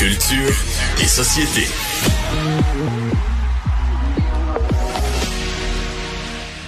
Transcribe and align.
Culture 0.00 0.54
et 0.98 1.06
société. 1.06 1.68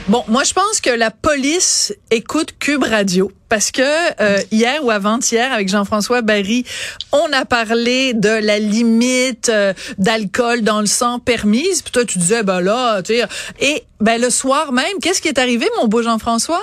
Bon, 0.08 0.22
moi 0.28 0.44
je 0.44 0.52
pense 0.52 0.82
que 0.82 0.90
la 0.90 1.10
police 1.10 1.94
écoute 2.10 2.52
Cube 2.58 2.84
Radio 2.84 3.32
parce 3.48 3.70
que 3.70 3.80
euh, 4.20 4.38
hier 4.50 4.84
ou 4.84 4.90
avant-hier 4.90 5.50
avec 5.50 5.70
Jean-François 5.70 6.20
Barry, 6.20 6.66
on 7.10 7.32
a 7.32 7.46
parlé 7.46 8.12
de 8.12 8.28
la 8.28 8.58
limite 8.58 9.48
euh, 9.48 9.72
d'alcool 9.96 10.60
dans 10.60 10.80
le 10.80 10.86
sang 10.86 11.18
permise. 11.18 11.80
Puis 11.80 11.90
toi 11.90 12.04
tu 12.04 12.18
disais 12.18 12.42
ben 12.42 12.60
là, 12.60 13.00
tu 13.00 13.14
sais 13.14 13.26
et 13.60 13.84
ben 13.98 14.20
le 14.20 14.28
soir 14.28 14.72
même, 14.72 14.98
qu'est-ce 15.00 15.22
qui 15.22 15.28
est 15.28 15.38
arrivé 15.38 15.66
mon 15.78 15.88
beau 15.88 16.02
Jean-François? 16.02 16.60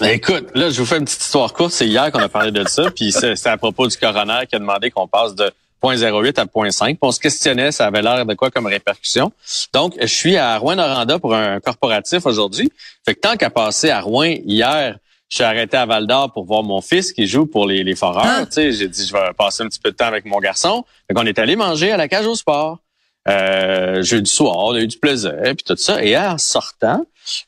Ben, 0.00 0.08
écoute, 0.08 0.48
là, 0.54 0.70
je 0.70 0.80
vous 0.80 0.86
fais 0.86 0.96
une 0.96 1.04
petite 1.04 1.20
histoire 1.20 1.52
courte. 1.52 1.72
C'est 1.72 1.86
hier 1.86 2.10
qu'on 2.10 2.20
a 2.20 2.28
parlé 2.28 2.50
de 2.50 2.66
ça, 2.66 2.90
puis 2.90 3.12
c'est 3.12 3.46
à 3.46 3.56
propos 3.56 3.86
du 3.86 3.96
coroner 3.96 4.46
qui 4.48 4.56
a 4.56 4.58
demandé 4.58 4.90
qu'on 4.90 5.06
passe 5.06 5.34
de 5.34 5.52
0.08 5.94 6.40
à 6.40 6.44
0.5. 6.44 6.98
On 7.00 7.12
se 7.12 7.20
questionnait, 7.20 7.72
ça 7.72 7.86
avait 7.86 8.02
l'air 8.02 8.24
de 8.24 8.34
quoi 8.34 8.50
comme 8.50 8.66
répercussion. 8.66 9.32
Donc, 9.72 9.94
je 10.00 10.06
suis 10.06 10.36
à 10.36 10.58
Rouen-Noranda 10.58 11.18
pour 11.18 11.34
un 11.34 11.60
corporatif 11.60 12.26
aujourd'hui. 12.26 12.70
Fait 13.04 13.14
que 13.14 13.20
tant 13.20 13.36
qu'à 13.36 13.50
passer 13.50 13.90
à 13.90 14.00
Rouen 14.00 14.34
hier, 14.44 14.98
je 15.28 15.36
suis 15.36 15.44
arrêté 15.44 15.76
à 15.76 15.86
Val 15.86 16.06
d'Or 16.06 16.32
pour 16.32 16.44
voir 16.44 16.62
mon 16.62 16.80
fils 16.80 17.12
qui 17.12 17.26
joue 17.26 17.46
pour 17.46 17.66
les, 17.66 17.82
les 17.82 17.96
foreurs. 17.96 18.24
Ah. 18.24 18.44
J'ai 18.54 18.88
dit, 18.88 19.06
je 19.06 19.12
vais 19.12 19.32
passer 19.36 19.62
un 19.62 19.68
petit 19.68 19.80
peu 19.80 19.90
de 19.90 19.96
temps 19.96 20.06
avec 20.06 20.24
mon 20.24 20.38
garçon. 20.38 20.84
Fait 21.08 21.14
qu'on 21.14 21.26
est 21.26 21.38
allé 21.38 21.56
manger 21.56 21.92
à 21.92 21.96
la 21.96 22.08
cage 22.08 22.26
au 22.26 22.34
sport. 22.34 22.78
Euh, 23.28 24.02
jeudi 24.02 24.30
soir, 24.30 24.56
on 24.56 24.72
a 24.74 24.80
eu 24.80 24.86
du 24.86 24.98
plaisir, 24.98 25.34
puis 25.42 25.64
tout 25.66 25.76
ça. 25.76 26.02
Et 26.04 26.16
en 26.16 26.38
sortant, 26.38 27.04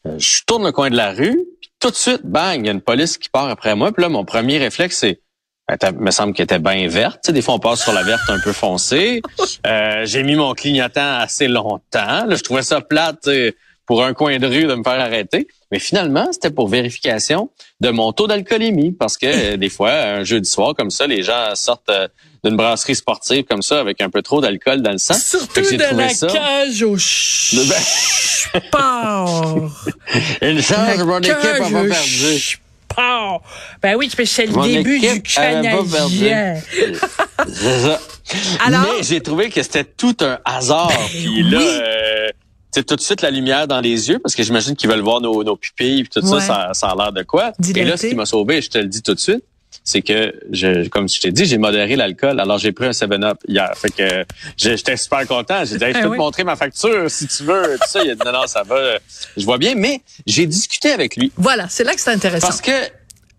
euh, 0.06 0.18
je 0.18 0.42
tourne 0.44 0.64
le 0.64 0.72
coin 0.72 0.90
de 0.90 0.96
la 0.96 1.12
rue, 1.12 1.46
puis 1.60 1.70
tout 1.78 1.90
de 1.90 1.94
suite, 1.94 2.22
bang, 2.24 2.58
il 2.58 2.66
y 2.66 2.68
a 2.68 2.72
une 2.72 2.80
police 2.80 3.16
qui 3.16 3.28
part 3.28 3.48
après 3.48 3.76
moi. 3.76 3.92
Puis 3.92 4.02
là, 4.02 4.08
mon 4.08 4.24
premier 4.24 4.58
réflexe, 4.58 4.98
c'est 4.98 5.20
elle 5.68 5.94
me 5.94 6.10
semble 6.10 6.32
qu'elle 6.32 6.44
était 6.44 6.58
bien 6.58 6.88
verte. 6.88 7.30
Des 7.30 7.42
fois, 7.42 7.54
on 7.54 7.58
passe 7.58 7.82
sur 7.82 7.92
la 7.92 8.02
verte 8.02 8.28
un 8.28 8.40
peu 8.40 8.52
foncée. 8.52 9.22
Euh, 9.66 10.04
j'ai 10.04 10.22
mis 10.22 10.34
mon 10.34 10.54
clignotant 10.54 11.18
assez 11.18 11.46
longtemps. 11.48 11.80
Là, 12.26 12.34
je 12.34 12.42
trouvais 12.42 12.62
ça 12.62 12.80
plate 12.80 13.28
pour 13.88 14.04
un 14.04 14.12
coin 14.12 14.38
de 14.38 14.46
rue 14.46 14.64
de 14.64 14.74
me 14.74 14.82
faire 14.82 15.00
arrêter. 15.00 15.48
Mais 15.70 15.78
finalement, 15.78 16.28
c'était 16.32 16.50
pour 16.50 16.68
vérification 16.68 17.50
de 17.80 17.90
mon 17.90 18.12
taux 18.12 18.26
d'alcoolémie. 18.26 18.92
Parce 18.92 19.16
que 19.16 19.26
euh, 19.26 19.56
des 19.56 19.68
fois, 19.70 19.92
un 19.92 20.24
jeudi 20.24 20.48
soir 20.48 20.74
comme 20.74 20.90
ça, 20.90 21.06
les 21.06 21.22
gens 21.22 21.54
sortent 21.54 21.88
euh, 21.90 22.08
d'une 22.44 22.56
brasserie 22.56 22.94
sportive 22.94 23.44
comme 23.44 23.62
ça 23.62 23.80
avec 23.80 24.00
un 24.00 24.10
peu 24.10 24.22
trop 24.22 24.40
d'alcool 24.40 24.82
dans 24.82 24.92
le 24.92 24.98
sang. 24.98 25.14
Surtout 25.14 25.60
de 25.60 25.96
la 25.96 26.08
cage 26.14 26.82
au 26.82 26.96
sport. 28.68 29.70
Une 30.42 30.62
chance, 30.62 30.98
mon 30.98 31.18
équipe 31.18 31.34
a 31.34 31.58
pas 31.58 31.70
perdu. 31.70 32.60
Ben 33.82 33.96
oui, 33.96 34.10
c'est 34.24 34.46
le 34.46 34.62
début 34.62 34.98
du 34.98 35.22
Canadien. 35.22 35.84
c'est 37.48 37.78
ça. 37.80 38.00
Alors, 38.64 38.82
Mais 38.82 39.02
j'ai 39.02 39.20
trouvé 39.20 39.50
que 39.50 39.62
c'était 39.62 39.84
tout 39.84 40.16
un 40.20 40.38
hasard. 40.44 40.88
Ben 40.88 40.96
Puis 41.08 41.42
là, 41.44 41.60
c'est 42.70 42.80
euh, 42.80 42.84
tout 42.86 42.96
de 42.96 43.00
suite 43.00 43.22
la 43.22 43.30
lumière 43.30 43.66
dans 43.66 43.80
les 43.80 44.08
yeux 44.08 44.18
parce 44.18 44.34
que 44.34 44.42
j'imagine 44.42 44.76
qu'ils 44.76 44.90
veulent 44.90 45.00
voir 45.00 45.20
nos, 45.20 45.42
nos 45.44 45.56
pupilles 45.56 46.00
et 46.00 46.04
tout 46.04 46.26
ça, 46.26 46.72
ça, 46.74 46.88
a 46.88 46.96
l'air 46.96 47.12
de 47.12 47.22
quoi. 47.22 47.52
Et 47.74 47.84
là, 47.84 47.96
ce 47.96 48.06
qui 48.06 48.14
m'a 48.14 48.26
sauvé, 48.26 48.60
je 48.60 48.70
te 48.70 48.78
le 48.78 48.86
dis 48.86 49.02
tout 49.02 49.14
de 49.14 49.20
suite, 49.20 49.44
c'est 49.84 50.02
que 50.02 50.34
je, 50.50 50.88
comme 50.88 51.08
je 51.08 51.20
t'ai 51.20 51.30
dit, 51.32 51.44
j'ai 51.46 51.58
modéré 51.58 51.96
l'alcool. 51.96 52.40
Alors 52.40 52.58
j'ai 52.58 52.72
pris 52.72 52.86
un 52.86 52.90
7-Up 52.90 53.38
hier. 53.46 53.70
Fait 53.74 53.90
que 53.90 54.24
j'étais 54.56 54.96
super 54.96 55.26
content. 55.26 55.64
J'ai 55.64 55.78
dit, 55.78 55.84
je 55.94 56.02
peux 56.02 56.10
te 56.10 56.16
montrer 56.16 56.44
ma 56.44 56.56
facture 56.56 57.10
si 57.10 57.26
tu 57.26 57.44
veux. 57.44 57.78
Tout 57.80 57.88
ça, 57.88 58.02
il 58.04 58.10
a 58.10 58.14
dit 58.14 58.20
non, 58.24 58.32
non, 58.32 58.46
ça 58.46 58.62
va. 58.62 58.98
Je 59.36 59.44
vois 59.44 59.58
bien. 59.58 59.74
Mais 59.76 60.00
j'ai 60.26 60.46
discuté 60.46 60.90
avec 60.90 61.16
lui. 61.16 61.32
Voilà, 61.36 61.68
c'est 61.68 61.84
là 61.84 61.94
que 61.94 62.00
c'est 62.00 62.10
intéressant. 62.10 62.46
Parce 62.46 62.60
que 62.60 62.72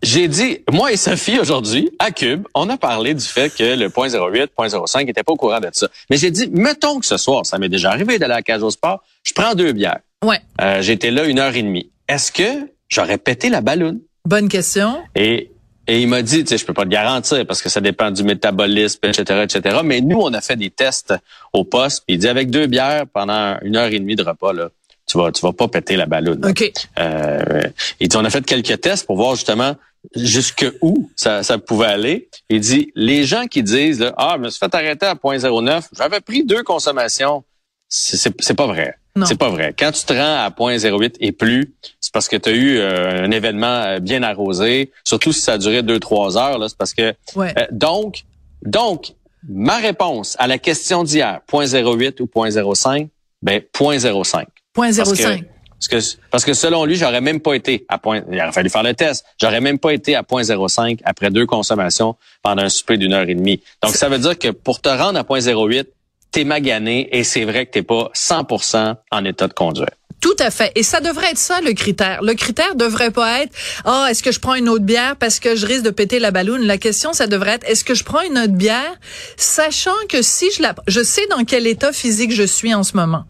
j'ai 0.02 0.28
dit, 0.28 0.60
moi 0.72 0.90
et 0.92 0.96
Sophie 0.96 1.38
aujourd'hui, 1.38 1.90
à 1.98 2.10
Cube, 2.10 2.46
on 2.54 2.68
a 2.70 2.76
parlé 2.78 3.12
du 3.14 3.24
fait 3.24 3.54
que 3.54 3.62
le 3.76 3.88
0.08, 3.88 4.48
0.05 4.56 5.04
n'était 5.04 5.22
pas 5.22 5.32
au 5.32 5.36
courant 5.36 5.60
de 5.60 5.68
ça. 5.72 5.88
Mais 6.08 6.16
j'ai 6.16 6.30
dit, 6.30 6.48
mettons 6.50 7.00
que 7.00 7.06
ce 7.06 7.16
soir, 7.18 7.44
ça 7.44 7.58
m'est 7.58 7.68
déjà 7.68 7.90
arrivé 7.90 8.18
d'aller 8.18 8.32
à 8.32 8.36
la 8.36 8.42
cage 8.42 8.62
au 8.62 8.70
sport, 8.70 9.02
je 9.22 9.32
prends 9.34 9.54
deux 9.54 9.72
bières. 9.72 10.00
Ouais. 10.24 10.40
Euh, 10.60 10.80
J'étais 10.82 11.10
là 11.10 11.24
une 11.24 11.38
heure 11.38 11.54
et 11.54 11.62
demie. 11.62 11.90
Est-ce 12.08 12.32
que 12.32 12.66
j'aurais 12.88 13.18
pété 13.18 13.50
la 13.50 13.60
balloune? 13.60 14.00
Bonne 14.24 14.48
question. 14.48 15.02
Et 15.14 15.50
et 15.86 16.02
il 16.02 16.08
m'a 16.08 16.22
dit, 16.22 16.44
tu 16.44 16.50
sais, 16.50 16.58
je 16.58 16.64
peux 16.64 16.74
pas 16.74 16.84
te 16.84 16.90
garantir 16.90 17.46
parce 17.46 17.62
que 17.62 17.68
ça 17.68 17.80
dépend 17.80 18.10
du 18.10 18.22
métabolisme, 18.22 19.00
etc., 19.02 19.42
etc. 19.42 19.80
Mais 19.84 20.00
nous, 20.00 20.18
on 20.18 20.32
a 20.32 20.40
fait 20.40 20.56
des 20.56 20.70
tests 20.70 21.14
au 21.52 21.64
poste. 21.64 22.04
Puis 22.06 22.14
il 22.14 22.18
dit, 22.18 22.28
avec 22.28 22.50
deux 22.50 22.66
bières 22.66 23.06
pendant 23.12 23.58
une 23.62 23.76
heure 23.76 23.88
et 23.88 23.98
demie 23.98 24.16
de 24.16 24.22
repas, 24.22 24.52
là, 24.52 24.68
tu 25.06 25.18
vas, 25.18 25.32
tu 25.32 25.40
vas 25.40 25.52
pas 25.52 25.68
péter 25.68 25.96
la 25.96 26.06
balloune. 26.06 26.44
OK. 26.46 26.70
Euh, 26.98 27.62
il 27.98 28.08
dit, 28.08 28.16
on 28.16 28.24
a 28.24 28.30
fait 28.30 28.44
quelques 28.44 28.80
tests 28.80 29.06
pour 29.06 29.16
voir 29.16 29.34
justement 29.34 29.74
jusque 30.14 30.66
où 30.80 31.10
ça, 31.16 31.42
ça 31.42 31.58
pouvait 31.58 31.86
aller. 31.86 32.28
Il 32.48 32.60
dit, 32.60 32.92
les 32.94 33.24
gens 33.24 33.46
qui 33.46 33.62
disent, 33.62 34.00
là, 34.00 34.14
ah, 34.16 34.34
je 34.36 34.42
me 34.42 34.50
suis 34.50 34.58
fait 34.58 34.74
arrêter 34.74 35.06
à 35.06 35.14
0.09, 35.14 35.88
j'avais 35.96 36.20
pris 36.20 36.44
deux 36.44 36.62
consommations, 36.62 37.42
c'est 37.88 38.54
pas 38.54 38.66
vrai. 38.66 38.94
C'est 39.26 39.38
pas 39.38 39.50
vrai. 39.50 39.74
Quand 39.76 39.90
tu 39.90 40.04
te 40.04 40.12
rends 40.12 40.44
à 40.44 40.48
0.08 40.50 41.16
et 41.18 41.32
plus, 41.32 41.74
c'est 42.10 42.14
parce 42.14 42.26
que 42.26 42.36
tu 42.36 42.48
as 42.48 42.52
eu 42.52 42.78
euh, 42.78 43.24
un 43.24 43.30
événement 43.30 43.84
euh, 43.84 44.00
bien 44.00 44.24
arrosé, 44.24 44.90
surtout 45.04 45.30
si 45.30 45.42
ça 45.42 45.52
a 45.52 45.58
duré 45.58 45.84
deux 45.84 46.00
trois 46.00 46.36
heures 46.36 46.58
là, 46.58 46.68
c'est 46.68 46.76
parce 46.76 46.92
que 46.92 47.14
ouais. 47.36 47.54
Euh, 47.56 47.66
donc 47.70 48.24
donc 48.66 49.12
ma 49.48 49.76
réponse 49.76 50.34
à 50.40 50.48
la 50.48 50.58
question 50.58 51.04
d'hier, 51.04 51.38
0.08 51.48 52.20
ou 52.20 52.24
0.05, 52.24 53.08
ben 53.42 53.62
0.05. 53.72 54.44
0.05. 54.76 55.44
Parce 55.70 55.88
que, 55.88 56.18
parce 56.32 56.44
que 56.44 56.52
selon 56.52 56.84
lui, 56.84 56.96
j'aurais 56.96 57.20
même 57.20 57.38
pas 57.38 57.54
été 57.54 57.86
à 57.88 57.98
point. 57.98 58.22
Il 58.30 58.40
aurait 58.40 58.50
fallu 58.50 58.68
faire 58.68 58.82
le 58.82 58.92
test. 58.92 59.24
J'aurais 59.40 59.60
même 59.60 59.78
pas 59.78 59.92
été 59.92 60.16
à 60.16 60.22
0.05 60.22 60.98
après 61.04 61.30
deux 61.30 61.46
consommations 61.46 62.16
pendant 62.42 62.62
un 62.62 62.68
souper 62.68 62.96
d'une 62.98 63.12
heure 63.12 63.28
et 63.28 63.36
demie. 63.36 63.62
Donc 63.84 63.94
ça 63.94 64.08
veut 64.08 64.18
dire 64.18 64.36
que 64.36 64.48
pour 64.48 64.80
te 64.80 64.88
rendre 64.88 65.18
à 65.18 65.22
0.08, 65.22 65.86
t'es 66.32 66.44
magané 66.44 67.08
et 67.16 67.24
c'est 67.24 67.44
vrai 67.44 67.66
que 67.66 67.72
t'es 67.72 67.82
pas 67.82 68.10
100% 68.14 68.96
en 69.10 69.24
état 69.24 69.48
de 69.48 69.52
conduire. 69.52 69.90
Tout 70.20 70.36
à 70.38 70.50
fait. 70.50 70.70
Et 70.74 70.82
ça 70.82 71.00
devrait 71.00 71.30
être 71.30 71.38
ça 71.38 71.62
le 71.62 71.72
critère. 71.72 72.22
Le 72.22 72.34
critère 72.34 72.74
devrait 72.74 73.10
pas 73.10 73.40
être 73.40 73.52
ah 73.86 74.08
est-ce 74.10 74.22
que 74.22 74.32
je 74.32 74.38
prends 74.38 74.54
une 74.54 74.68
autre 74.68 74.84
bière 74.84 75.16
parce 75.16 75.40
que 75.40 75.56
je 75.56 75.66
risque 75.66 75.82
de 75.82 75.90
péter 75.90 76.18
la 76.18 76.30
balloune. 76.30 76.66
La 76.66 76.76
question 76.76 77.14
ça 77.14 77.26
devrait 77.26 77.52
être 77.52 77.68
est-ce 77.68 77.84
que 77.84 77.94
je 77.94 78.04
prends 78.04 78.20
une 78.20 78.38
autre 78.38 78.52
bière 78.52 78.94
sachant 79.36 79.96
que 80.10 80.20
si 80.20 80.50
je 80.54 80.62
la 80.62 80.74
je 80.86 81.02
sais 81.02 81.26
dans 81.30 81.44
quel 81.44 81.66
état 81.66 81.92
physique 81.92 82.32
je 82.32 82.42
suis 82.42 82.74
en 82.74 82.82
ce 82.82 82.96
moment. 82.96 83.24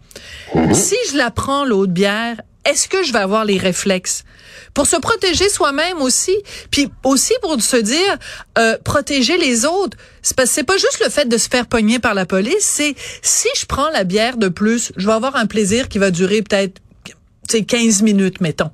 Mm-hmm. 0.53 0.73
Si 0.73 0.97
je 1.11 1.17
la 1.17 1.31
prends 1.31 1.63
l'autre 1.63 1.93
bière, 1.93 2.41
est-ce 2.65 2.89
que 2.89 3.03
je 3.03 3.13
vais 3.13 3.19
avoir 3.19 3.45
les 3.45 3.57
réflexes? 3.57 4.25
Pour 4.73 4.87
se 4.87 4.95
protéger 4.95 5.49
soi-même 5.49 6.01
aussi, 6.01 6.35
puis 6.69 6.89
aussi 7.03 7.33
pour 7.41 7.61
se 7.61 7.77
dire 7.77 8.17
euh, 8.57 8.77
protéger 8.83 9.37
les 9.37 9.65
autres. 9.65 9.97
C'est 10.21 10.35
pas, 10.35 10.45
c'est 10.45 10.63
pas 10.63 10.77
juste 10.77 11.01
le 11.03 11.09
fait 11.09 11.27
de 11.27 11.37
se 11.37 11.49
faire 11.49 11.65
pogner 11.65 11.99
par 11.99 12.13
la 12.13 12.25
police, 12.25 12.61
c'est 12.61 12.95
si 13.21 13.47
je 13.59 13.65
prends 13.65 13.89
la 13.89 14.03
bière 14.03 14.37
de 14.37 14.47
plus, 14.47 14.91
je 14.95 15.07
vais 15.07 15.13
avoir 15.13 15.35
un 15.35 15.45
plaisir 15.45 15.89
qui 15.89 15.97
va 15.97 16.11
durer 16.11 16.41
peut-être 16.41 16.81
15 17.47 18.01
minutes, 18.01 18.39
mettons. 18.39 18.71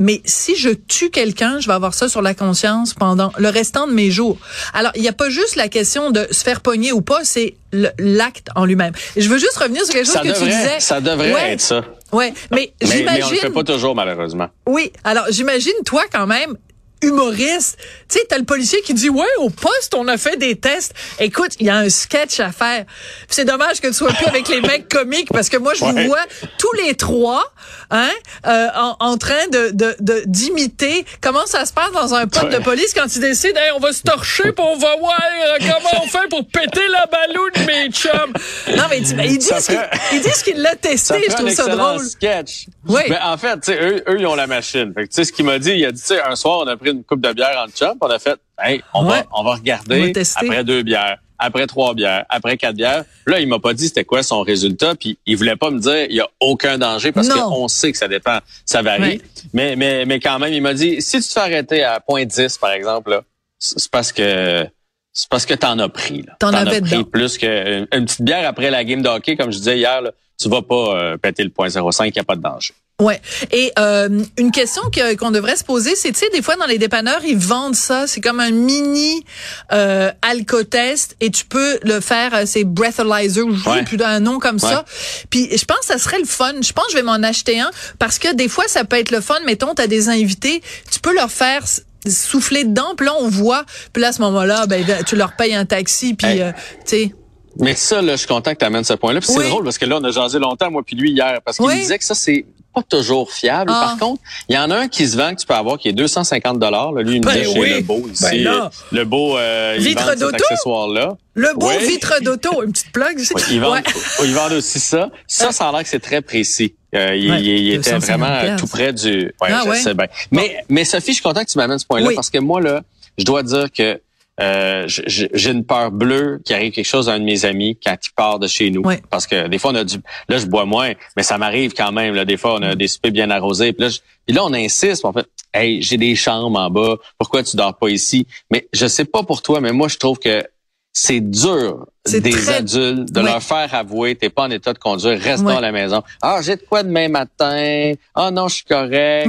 Mais 0.00 0.22
si 0.24 0.54
je 0.54 0.68
tue 0.68 1.10
quelqu'un, 1.10 1.58
je 1.58 1.66
vais 1.66 1.72
avoir 1.72 1.92
ça 1.92 2.08
sur 2.08 2.22
la 2.22 2.32
conscience 2.32 2.94
pendant 2.94 3.32
le 3.36 3.48
restant 3.48 3.88
de 3.88 3.92
mes 3.92 4.12
jours. 4.12 4.38
Alors, 4.72 4.92
il 4.94 5.02
n'y 5.02 5.08
a 5.08 5.12
pas 5.12 5.28
juste 5.28 5.56
la 5.56 5.66
question 5.66 6.12
de 6.12 6.28
se 6.30 6.44
faire 6.44 6.60
pogner 6.60 6.92
ou 6.92 7.00
pas, 7.00 7.24
c'est 7.24 7.56
l'acte 7.98 8.48
en 8.54 8.64
lui-même. 8.64 8.92
Je 9.16 9.28
veux 9.28 9.38
juste 9.38 9.56
revenir 9.56 9.84
sur 9.84 9.94
quelque 9.94 10.06
chose 10.06 10.22
que 10.22 10.38
tu 10.38 10.44
disais. 10.44 10.78
Ça 10.78 11.00
devrait 11.00 11.52
être 11.52 11.60
ça. 11.60 11.84
Ouais, 12.12 12.32
mais, 12.50 12.72
j'imagine. 12.80 13.06
Mais 13.06 13.24
on 13.24 13.30
le 13.30 13.36
fait 13.36 13.50
pas 13.50 13.64
toujours, 13.64 13.94
malheureusement. 13.94 14.48
Oui. 14.66 14.92
Alors, 15.04 15.24
j'imagine, 15.30 15.74
toi, 15.84 16.04
quand 16.10 16.26
même, 16.26 16.56
humoriste. 17.02 17.78
Tu 18.08 18.18
sais, 18.18 18.26
t'as 18.28 18.38
le 18.38 18.44
policier 18.44 18.80
qui 18.82 18.94
dit, 18.94 19.08
ouais, 19.08 19.26
au 19.38 19.50
poste, 19.50 19.94
on 19.96 20.08
a 20.08 20.16
fait 20.16 20.36
des 20.36 20.56
tests. 20.56 20.94
Écoute, 21.18 21.52
il 21.58 21.66
y 21.66 21.70
a 21.70 21.76
un 21.76 21.88
sketch 21.88 22.40
à 22.40 22.52
faire. 22.52 22.84
C'est 23.28 23.44
dommage 23.44 23.80
que 23.80 23.88
tu 23.88 23.94
sois 23.94 24.12
plus 24.12 24.26
avec 24.26 24.48
les 24.48 24.60
mecs 24.60 24.88
comiques 24.88 25.28
parce 25.32 25.48
que 25.48 25.56
moi, 25.56 25.74
je 25.74 25.84
vous 25.84 26.06
vois 26.06 26.24
tous 26.58 26.72
les 26.84 26.94
trois, 26.94 27.52
hein, 27.90 28.10
euh, 28.46 28.68
en, 29.00 29.16
train 29.16 29.46
de, 29.50 29.70
de, 29.72 30.22
d'imiter 30.26 31.04
comment 31.20 31.46
ça 31.46 31.66
se 31.66 31.72
passe 31.72 31.92
dans 31.92 32.14
un 32.14 32.26
poste 32.26 32.50
de 32.50 32.58
police 32.58 32.94
quand 32.94 33.14
ils 33.14 33.20
décident, 33.20 33.60
hey, 33.60 33.72
on 33.74 33.80
va 33.80 33.92
se 33.92 34.02
torcher 34.02 34.52
pour 34.52 34.68
on 34.68 34.78
va 34.78 34.96
voir 34.96 35.20
comment 35.60 36.04
on 36.04 36.08
fait 36.08 36.28
pour 36.28 36.46
péter 36.46 36.86
la 36.90 37.06
balloune, 37.06 37.66
mes 37.66 37.90
chums. 37.90 38.32
Non, 38.76 38.84
mais 38.90 38.98
ils, 38.98 39.38
disent 39.38 40.42
qu'il 40.42 40.60
l'a 40.60 40.76
testé. 40.76 41.22
Je 41.28 41.34
trouve 41.34 41.50
ça 41.50 41.68
drôle. 41.68 42.00
sketch. 42.00 42.66
Oui. 42.86 43.02
Mais 43.08 43.18
en 43.22 43.36
fait, 43.36 43.54
tu 43.60 43.72
sais, 43.72 43.78
eux, 43.80 44.02
eux, 44.08 44.16
ils 44.18 44.26
ont 44.26 44.34
la 44.34 44.46
machine. 44.46 44.92
Fait 44.94 45.06
tu 45.06 45.14
sais, 45.14 45.24
ce 45.24 45.32
qu'il 45.32 45.44
m'a 45.44 45.58
dit, 45.58 45.72
il 45.72 45.84
a 45.84 45.92
dit, 45.92 46.00
tu 46.00 46.06
sais, 46.06 46.22
un 46.22 46.36
soir, 46.36 46.60
on 46.60 46.66
a 46.66 46.76
pris 46.76 46.87
une 46.90 47.04
coupe 47.04 47.20
de 47.20 47.32
bière 47.32 47.64
en 47.64 47.70
chum, 47.70 47.96
on 48.00 48.06
a 48.08 48.18
fait, 48.18 48.38
hey, 48.62 48.82
on 48.94 49.04
va, 49.04 49.24
on 49.32 49.42
va 49.44 49.54
regarder 49.54 50.12
après 50.36 50.64
deux 50.64 50.82
bières, 50.82 51.18
après 51.38 51.66
trois 51.66 51.94
bières, 51.94 52.24
après 52.28 52.56
quatre 52.56 52.74
bières. 52.74 53.04
Là, 53.26 53.40
il 53.40 53.48
m'a 53.48 53.58
pas 53.58 53.74
dit 53.74 53.88
c'était 53.88 54.04
quoi 54.04 54.22
son 54.22 54.42
résultat, 54.42 54.94
puis 54.94 55.18
il 55.26 55.36
voulait 55.36 55.56
pas 55.56 55.70
me 55.70 55.78
dire 55.78 56.04
il 56.08 56.16
y 56.16 56.20
a 56.20 56.28
aucun 56.40 56.78
danger 56.78 57.12
parce 57.12 57.28
qu'on 57.28 57.68
sait 57.68 57.92
que 57.92 57.98
ça 57.98 58.08
dépend, 58.08 58.38
ça 58.64 58.82
varie. 58.82 59.22
Mais, 59.52 59.76
mais, 59.76 60.04
mais 60.04 60.20
quand 60.20 60.38
même, 60.38 60.52
il 60.52 60.62
m'a 60.62 60.74
dit 60.74 61.00
si 61.00 61.20
tu 61.20 61.26
te 61.26 61.32
fais 61.32 61.40
arrêter 61.40 61.82
à 61.84 62.00
point 62.00 62.24
10, 62.24 62.58
par 62.58 62.72
exemple, 62.72 63.22
c'est 63.58 63.90
parce 63.90 64.12
que 64.12 64.66
c'est 65.12 65.28
parce 65.28 65.46
que 65.46 65.54
t'en 65.54 65.78
as 65.80 65.88
pris. 65.88 66.24
T'en 66.38 66.52
avais 66.52 66.76
as 66.76 66.80
pris 66.80 67.04
plus 67.04 67.38
qu'une 67.38 67.88
une 67.92 68.04
petite 68.04 68.22
bière 68.22 68.48
après 68.48 68.70
la 68.70 68.84
game 68.84 69.02
de 69.02 69.08
hockey, 69.08 69.36
comme 69.36 69.50
je 69.50 69.58
disais 69.58 69.76
hier. 69.76 70.00
Là, 70.00 70.12
tu 70.40 70.48
vas 70.48 70.62
pas 70.62 70.96
euh, 70.96 71.16
péter 71.16 71.42
le 71.42 71.50
point 71.50 71.68
05, 71.68 72.06
il 72.06 72.12
n'y 72.12 72.20
a 72.20 72.24
pas 72.24 72.36
de 72.36 72.42
danger. 72.42 72.72
Ouais. 73.00 73.20
Et 73.52 73.70
euh, 73.78 74.08
une 74.38 74.50
question 74.50 74.82
que- 74.92 75.14
qu'on 75.14 75.30
devrait 75.30 75.54
se 75.54 75.62
poser, 75.62 75.94
c'est 75.94 76.10
tu 76.10 76.18
sais 76.18 76.30
des 76.30 76.42
fois 76.42 76.56
dans 76.56 76.66
les 76.66 76.78
dépanneurs 76.78 77.20
ils 77.24 77.38
vendent 77.38 77.76
ça, 77.76 78.08
c'est 78.08 78.20
comme 78.20 78.40
un 78.40 78.50
mini 78.50 79.24
euh, 79.72 80.10
alcotest 80.20 81.14
et 81.20 81.30
tu 81.30 81.44
peux 81.44 81.78
le 81.84 82.00
faire, 82.00 82.34
euh, 82.34 82.42
c'est 82.44 82.64
breathalyzer 82.64 83.44
ou 83.46 83.52
Ouais. 83.70 83.84
plus 83.84 84.02
un 84.02 84.18
nom 84.18 84.40
comme 84.40 84.58
ça. 84.58 84.84
Puis 85.30 85.48
je 85.56 85.64
pense 85.64 85.78
que 85.78 85.86
ça 85.86 85.98
serait 85.98 86.18
le 86.18 86.24
fun. 86.26 86.54
Je 86.60 86.72
pense 86.72 86.86
que 86.86 86.90
je 86.92 86.96
vais 86.96 87.04
m'en 87.04 87.22
acheter 87.22 87.60
un 87.60 87.70
parce 88.00 88.18
que 88.18 88.34
des 88.34 88.48
fois 88.48 88.64
ça 88.66 88.82
peut 88.82 88.96
être 88.98 89.12
le 89.12 89.20
fun. 89.20 89.36
Mettons 89.46 89.74
t'as 89.74 89.86
des 89.86 90.08
invités, 90.08 90.60
tu 90.90 90.98
peux 90.98 91.14
leur 91.14 91.30
faire 91.30 91.62
souffler 92.04 92.64
dedans, 92.64 92.94
puis 92.96 93.06
là 93.06 93.12
on 93.20 93.28
voit, 93.28 93.64
puis 93.92 94.02
là 94.02 94.08
à 94.08 94.12
ce 94.12 94.20
moment-là 94.22 94.66
ben 94.66 94.84
tu 95.06 95.14
leur 95.14 95.36
payes 95.36 95.54
un 95.54 95.66
taxi 95.66 96.14
puis 96.14 96.26
Hey. 96.26 96.42
euh, 96.42 96.50
tu 96.84 96.96
sais 96.96 97.14
Mais 97.60 97.74
ça, 97.76 98.02
là, 98.02 98.12
je 98.12 98.18
suis 98.18 98.26
content 98.28 98.52
que 98.54 98.58
tu 98.58 98.64
amènes 98.64 98.82
ce 98.84 98.94
point-là. 98.94 99.20
Puis 99.20 99.30
Oui. 99.36 99.42
c'est 99.44 99.50
drôle 99.50 99.64
parce 99.64 99.78
que 99.78 99.84
là, 99.84 99.98
on 100.00 100.04
a 100.04 100.10
jasé 100.10 100.38
longtemps, 100.40 100.70
moi 100.70 100.82
puis 100.84 100.94
lui, 100.96 101.10
hier, 101.12 101.40
parce 101.44 101.56
qu'il 101.58 101.66
Oui. 101.66 101.76
disait 101.76 101.98
que 101.98 102.04
ça, 102.04 102.14
c'est 102.16 102.44
pas 102.74 102.82
toujours 102.82 103.32
fiable. 103.32 103.70
Ah. 103.74 103.86
Par 103.88 103.98
contre, 103.98 104.22
il 104.48 104.54
y 104.54 104.58
en 104.58 104.70
a 104.70 104.76
un 104.76 104.88
qui 104.88 105.08
se 105.08 105.16
vend 105.16 105.34
que 105.34 105.40
tu 105.40 105.46
peux 105.46 105.54
avoir 105.54 105.78
qui 105.78 105.88
est 105.88 105.92
250 105.92 106.58
dollars. 106.58 106.92
Lui, 106.92 107.16
il 107.16 107.20
me 107.20 107.26
Ben 107.26 107.42
dit 107.42 107.52
chez. 107.52 107.74
Le 107.76 107.80
Beau 107.82 108.08
ici. 108.12 108.22
Ben 108.22 108.44
là. 108.44 108.64
euh, 108.64 108.68
le 108.92 109.04
Beau, 109.04 109.36
euh, 109.38 109.74
il 109.78 109.84
Vitre 109.84 110.04
vend 110.06 110.14
d'auto? 110.14 110.34
accessoire-là. 110.44 111.16
le 111.34 111.54
beau 111.54 111.68
Oui. 111.68 111.86
vitre 111.86 112.14
d'auto, 112.22 112.62
une 112.64 112.72
petite 112.72 112.92
plug. 112.92 113.16
Oui, 113.16 113.42
ils, 113.50 113.60
vendent, 113.60 113.72
Ouais. 113.74 113.82
ils 114.24 114.34
vendent 114.34 114.52
aussi 114.52 114.80
ça. 114.80 115.10
Ça, 115.26 115.52
ça 115.52 115.68
a 115.68 115.72
l'air 115.72 115.82
que 115.82 115.88
c'est 115.88 116.00
très 116.00 116.20
précis. 116.22 116.74
Euh, 116.94 117.14
il, 117.14 117.30
Ouais, 117.30 117.40
il- 117.40 117.46
il 117.48 117.68
était 117.74 117.92
250 117.92 118.02
vraiment 118.20 118.26
euh, 118.54 118.56
tout 118.58 118.66
près 118.66 118.92
du. 118.92 119.32
Ouais, 119.40 119.48
Ah 119.52 119.60
je 119.64 119.70
ouais. 119.70 119.78
sais 119.80 119.94
bien. 119.94 120.06
Mais, 120.32 120.64
mais 120.68 120.84
Sophie, 120.84 121.08
je 121.08 121.12
suis 121.14 121.22
content 121.22 121.44
que 121.44 121.50
tu 121.50 121.58
m'amènes 121.58 121.78
ce 121.78 121.86
point-là 121.86 122.10
parce 122.14 122.30
que 122.30 122.38
moi 122.38 122.60
là, 122.60 122.80
je 123.18 123.24
dois 123.24 123.42
dire 123.42 123.66
que 123.70 124.00
euh, 124.40 124.84
j'ai 124.86 125.50
une 125.50 125.64
peur 125.64 125.90
bleue 125.90 126.40
qui 126.44 126.54
arrive 126.54 126.72
quelque 126.72 126.84
chose 126.86 127.08
à 127.08 127.14
un 127.14 127.18
de 127.18 127.24
mes 127.24 127.44
amis 127.44 127.78
quand 127.84 127.96
il 128.04 128.10
part 128.14 128.38
de 128.38 128.46
chez 128.46 128.70
nous. 128.70 128.82
Ouais. 128.82 129.02
Parce 129.10 129.26
que 129.26 129.48
des 129.48 129.58
fois 129.58 129.72
on 129.72 129.74
a 129.76 129.84
du. 129.84 129.96
Là, 130.28 130.38
je 130.38 130.46
bois 130.46 130.64
moins, 130.64 130.92
mais 131.16 131.22
ça 131.22 131.38
m'arrive 131.38 131.72
quand 131.74 131.90
même. 131.92 132.14
Là, 132.14 132.24
des 132.24 132.36
fois, 132.36 132.54
on 132.54 132.62
a 132.62 132.74
des 132.74 132.86
soupers 132.88 133.10
bien 133.10 133.30
arrosés. 133.30 133.72
Puis 133.72 133.82
là, 133.84 133.88
je- 133.90 133.98
puis 134.26 134.34
là, 134.36 134.44
on 134.44 134.52
insiste. 134.52 135.04
En 135.04 135.12
fait, 135.12 135.26
hey, 135.52 135.82
j'ai 135.82 135.96
des 135.96 136.14
chambres 136.14 136.58
en 136.58 136.70
bas. 136.70 136.96
Pourquoi 137.18 137.42
tu 137.42 137.56
dors 137.56 137.76
pas 137.76 137.88
ici 137.88 138.26
Mais 138.50 138.68
je 138.72 138.86
sais 138.86 139.04
pas 139.04 139.22
pour 139.22 139.42
toi, 139.42 139.60
mais 139.60 139.72
moi, 139.72 139.88
je 139.88 139.96
trouve 139.96 140.18
que 140.18 140.44
c'est 140.92 141.20
dur 141.20 141.86
des 142.20 142.30
très- 142.30 142.54
adultes 142.54 143.12
de 143.12 143.20
leur 143.20 143.42
faire 143.42 143.72
avouer 143.74 144.16
t'es 144.16 144.30
pas 144.30 144.44
en 144.44 144.50
état 144.50 144.72
de 144.72 144.78
conduire, 144.78 145.20
reste 145.20 145.44
dans 145.54 145.60
la 145.60 145.70
maison. 145.72 146.02
Ah, 146.22 146.40
j'ai 146.42 146.56
de 146.56 146.62
quoi 146.62 146.82
demain 146.82 147.08
matin? 147.08 147.92
Ah 148.14 148.30
non, 148.30 148.48
je 148.48 148.56
suis 148.56 148.64
correct. 148.64 149.28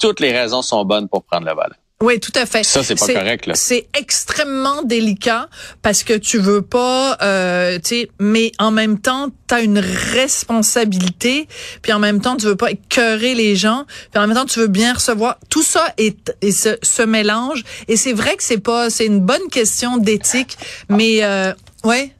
Toutes 0.00 0.20
les 0.20 0.32
raisons 0.32 0.62
sont 0.62 0.84
bonnes 0.84 1.08
pour 1.08 1.22
prendre 1.24 1.46
le 1.46 1.52
volant. 1.52 1.76
Oui, 2.02 2.20
tout 2.20 2.32
à 2.34 2.44
fait. 2.44 2.62
Ça, 2.62 2.82
c'est 2.82 2.94
pas 2.94 3.06
correct, 3.06 3.46
là. 3.46 3.54
C'est 3.54 3.86
extrêmement 3.98 4.82
délicat 4.82 5.48
parce 5.80 6.02
que 6.02 6.12
tu 6.12 6.36
veux 6.36 6.60
pas, 6.60 7.16
euh, 7.22 7.78
tu 7.78 7.88
sais, 7.88 8.10
mais 8.20 8.52
en 8.58 8.70
même 8.70 8.98
temps, 8.98 9.28
tu 9.48 9.54
as 9.54 9.62
une 9.62 9.78
responsabilité, 9.78 11.48
puis 11.80 11.94
en 11.94 11.98
même 11.98 12.20
temps, 12.20 12.36
tu 12.36 12.44
veux 12.44 12.56
pas 12.56 12.70
écœurer 12.70 13.34
les 13.34 13.56
gens, 13.56 13.86
puis 14.12 14.22
en 14.22 14.26
même 14.26 14.36
temps, 14.36 14.44
tu 14.44 14.60
veux 14.60 14.66
bien 14.66 14.92
recevoir. 14.92 15.38
Tout 15.48 15.62
ça 15.62 15.94
est, 15.96 16.34
et 16.42 16.52
se, 16.52 16.76
se 16.82 17.00
mélange. 17.00 17.64
Et 17.88 17.96
c'est 17.96 18.12
vrai 18.12 18.36
que 18.36 18.42
c'est 18.42 18.60
pas, 18.60 18.90
c'est 18.90 19.06
une 19.06 19.20
bonne 19.20 19.48
question 19.50 19.96
d'éthique, 19.96 20.58
mais 20.90 21.24
euh, 21.24 21.54
ouais. 21.84 22.12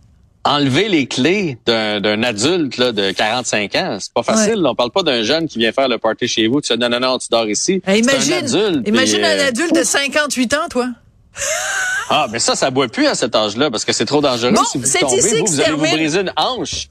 Enlever 0.46 0.88
les 0.88 1.06
clés 1.06 1.58
d'un 1.66 2.00
d'un 2.00 2.22
adulte 2.22 2.76
là, 2.76 2.92
de 2.92 3.10
45 3.10 3.74
ans, 3.74 3.96
c'est 4.00 4.12
pas 4.12 4.22
facile. 4.22 4.62
Ouais. 4.62 4.68
On 4.70 4.74
parle 4.74 4.92
pas 4.92 5.02
d'un 5.02 5.22
jeune 5.22 5.48
qui 5.48 5.58
vient 5.58 5.72
faire 5.72 5.88
le 5.88 5.98
party 5.98 6.28
chez 6.28 6.46
vous. 6.46 6.60
Tu 6.60 6.72
dis 6.72 6.78
non, 6.78 6.88
non, 6.88 7.00
non, 7.00 7.18
tu 7.18 7.28
dors 7.30 7.48
ici. 7.48 7.82
Eh, 7.86 7.98
imagine, 7.98 8.34
un 8.34 8.38
adulte. 8.38 8.88
imagine 8.88 9.18
puis, 9.18 9.26
un 9.26 9.46
adulte 9.46 9.74
de 9.74 9.82
58 9.82 10.54
ans, 10.54 10.68
toi. 10.70 10.88
Ah, 12.08 12.28
mais 12.30 12.38
ça, 12.38 12.54
ça 12.54 12.70
boit 12.70 12.86
plus 12.86 13.08
à 13.08 13.16
cet 13.16 13.34
âge-là 13.34 13.68
parce 13.68 13.84
que 13.84 13.92
c'est 13.92 14.04
trop 14.04 14.20
dangereux. 14.20 14.52
Bon, 14.52 14.62
si 14.62 14.78
vous 14.78 14.84
c'est 14.84 15.00
tombez, 15.00 15.16
ici 15.16 15.38
vous, 15.38 15.44
que 15.44 15.50
vous 15.50 15.60
allez 15.60 15.72
vous 15.72 15.80
briser 15.80 16.20
une 16.20 16.32
hanche. 16.36 16.88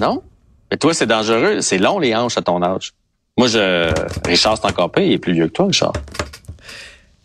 Non? 0.00 0.22
Mais 0.70 0.78
toi, 0.78 0.94
c'est 0.94 1.04
dangereux. 1.04 1.60
C'est 1.60 1.76
long, 1.76 1.98
les 1.98 2.16
hanches, 2.16 2.38
à 2.38 2.40
ton 2.40 2.62
âge. 2.62 2.94
Moi, 3.36 3.46
je, 3.46 3.92
Richard, 4.26 4.56
c'est 4.56 4.66
encore 4.66 4.90
pire. 4.90 5.04
Il 5.04 5.12
est 5.12 5.18
plus 5.18 5.34
vieux 5.34 5.48
que 5.48 5.52
toi, 5.52 5.66
Richard. 5.66 5.92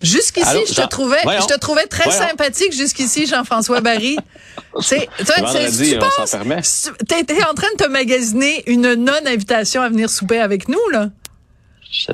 Jusqu'ici, 0.03 0.45
Allô, 0.47 0.61
je 0.67 0.73
te 0.73 0.85
trouvais, 0.87 1.17
Voyons. 1.23 1.41
je 1.41 1.47
te 1.53 1.57
trouvais 1.59 1.85
très 1.87 2.03
Voyons. 2.03 2.19
sympathique 2.27 2.73
jusqu'ici, 2.73 3.25
Jean-François 3.25 3.79
Barry. 3.81 4.17
C'est, 4.81 5.07
toi, 5.25 5.35
tu 5.37 5.97
penses- 5.97 6.31
permet. 6.31 6.61
T'es 7.07 7.23
t'es 7.23 7.43
en 7.45 7.53
train 7.53 7.67
de 7.77 7.83
te 7.83 7.87
magasiner 7.87 8.63
une 8.69 8.93
non-invitation 8.95 9.81
à 9.81 9.89
venir 9.89 10.09
souper 10.09 10.39
avec 10.39 10.67
nous, 10.67 10.79
là? 10.91 11.09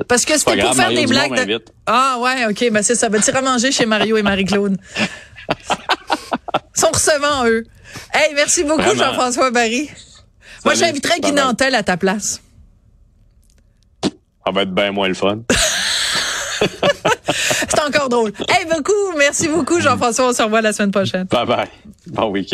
Parce 0.08 0.24
que 0.26 0.34
c'était 0.38 0.44
pour 0.52 0.56
grave, 0.56 0.76
faire 0.76 0.84
Mario 0.84 1.00
des 1.00 1.06
Dumont 1.06 1.28
blagues. 1.28 1.48
de-. 1.48 1.64
Ah 1.86 2.18
ouais, 2.20 2.46
ok, 2.46 2.70
ben 2.70 2.82
c'est 2.82 2.94
ça. 2.94 3.08
Ben, 3.08 3.20
tu 3.20 3.30
iras 3.30 3.40
manger 3.40 3.72
chez 3.72 3.86
Mario 3.86 4.16
et 4.18 4.22
Marie-Claude. 4.22 4.76
Ils 5.48 6.80
sont 6.80 6.90
recevants, 6.92 7.46
eux. 7.46 7.64
Hey, 8.14 8.34
merci 8.34 8.62
beaucoup, 8.62 8.82
Vraiment. 8.82 9.04
Jean-François 9.06 9.50
Barry. 9.50 9.90
Moi, 10.66 10.74
j'inviterais 10.74 11.18
Guy. 11.20 11.32
Nantel 11.32 11.74
à 11.74 11.82
ta 11.82 11.96
place. 11.96 12.40
Ça 14.04 14.52
va 14.52 14.62
être 14.62 14.74
bien 14.74 14.92
moins 14.92 15.08
le 15.08 15.14
fun. 15.14 15.38
C'est 17.68 17.80
encore 17.80 18.08
drôle. 18.08 18.32
Hey, 18.48 18.66
beaucoup. 18.66 19.16
Merci 19.16 19.48
beaucoup, 19.48 19.80
Jean-François. 19.80 20.28
On 20.28 20.32
se 20.32 20.42
revoit 20.42 20.60
la 20.60 20.72
semaine 20.72 20.90
prochaine. 20.90 21.24
Bye 21.24 21.46
bye. 21.46 21.68
Bon 22.06 22.28
week-end. 22.30 22.48